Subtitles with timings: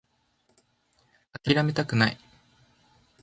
[1.43, 2.17] 諦めたくない